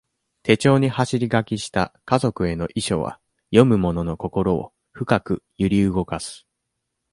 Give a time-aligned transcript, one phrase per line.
[0.41, 3.19] 手帳に走り書きした家族への遺書は、
[3.51, 6.47] 読む者の心を、深く揺り動かす。